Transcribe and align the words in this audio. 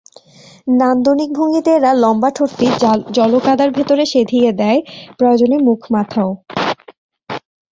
নান্দনিক 0.79 1.29
ভঙ্গিতে 1.33 1.71
এরা 1.73 1.91
লম্বা 2.03 2.29
ঠোঁটটি 2.35 2.65
জলকাদার 3.17 3.69
ভেতরে 3.77 4.03
সেঁধিয়ে 4.05 4.49
দেয়, 4.61 4.79
প্রয়োজনে 5.17 5.57
মুখ-মাথাও। 5.67 6.29